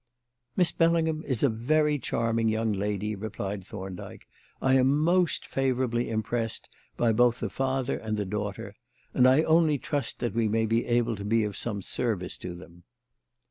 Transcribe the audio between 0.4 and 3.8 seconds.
"Miss Bellingham is a very charming young lady," replied